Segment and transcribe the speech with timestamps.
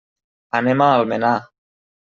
[0.61, 1.37] Anem a Almenar.